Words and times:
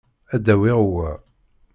Ad 0.35 0.45
awiɣ 0.53 0.79
wa. 0.93 1.09